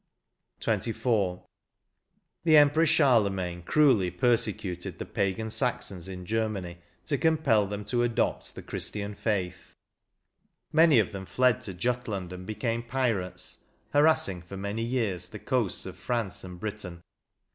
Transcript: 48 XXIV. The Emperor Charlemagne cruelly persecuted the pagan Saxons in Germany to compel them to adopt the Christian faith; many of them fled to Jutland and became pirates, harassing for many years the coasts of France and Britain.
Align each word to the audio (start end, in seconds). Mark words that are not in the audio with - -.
48 0.63 0.95
XXIV. 0.95 1.43
The 2.43 2.57
Emperor 2.57 2.87
Charlemagne 2.87 3.61
cruelly 3.61 4.09
persecuted 4.09 4.97
the 4.97 5.05
pagan 5.05 5.51
Saxons 5.51 6.07
in 6.07 6.25
Germany 6.25 6.79
to 7.05 7.19
compel 7.19 7.67
them 7.67 7.85
to 7.85 8.01
adopt 8.01 8.55
the 8.55 8.63
Christian 8.63 9.13
faith; 9.13 9.75
many 10.73 10.97
of 10.97 11.11
them 11.11 11.27
fled 11.27 11.61
to 11.61 11.73
Jutland 11.75 12.33
and 12.33 12.47
became 12.47 12.81
pirates, 12.81 13.59
harassing 13.93 14.41
for 14.41 14.57
many 14.57 14.81
years 14.81 15.29
the 15.29 15.37
coasts 15.37 15.85
of 15.85 15.97
France 15.97 16.43
and 16.43 16.59
Britain. 16.59 17.03